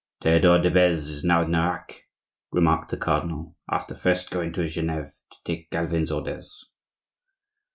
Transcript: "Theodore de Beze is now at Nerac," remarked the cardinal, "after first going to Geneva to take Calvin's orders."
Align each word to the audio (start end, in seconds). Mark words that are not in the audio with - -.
"Theodore 0.23 0.57
de 0.57 0.71
Beze 0.71 1.09
is 1.13 1.23
now 1.23 1.43
at 1.43 1.47
Nerac," 1.47 2.05
remarked 2.51 2.89
the 2.89 2.97
cardinal, 2.97 3.55
"after 3.69 3.93
first 3.93 4.31
going 4.31 4.51
to 4.53 4.67
Geneva 4.67 5.11
to 5.31 5.37
take 5.45 5.69
Calvin's 5.69 6.09
orders." 6.11 6.67